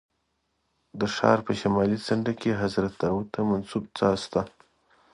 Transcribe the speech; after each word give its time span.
د 0.99 1.01
ښار 1.15 1.39
په 1.47 1.51
شمالي 1.59 1.97
څنډه 2.05 2.33
کې 2.41 2.59
حضرت 2.61 2.93
داود 3.03 3.27
ته 3.33 3.39
منسوب 3.49 3.83
څاه 3.97 4.15
شته. 4.23 4.41